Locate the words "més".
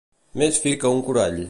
0.43-0.57